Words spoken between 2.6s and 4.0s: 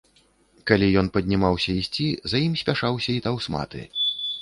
спяшаўся і таўсматы.